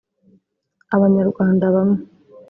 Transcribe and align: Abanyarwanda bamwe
Abanyarwanda 0.95 1.65
bamwe 1.75 1.99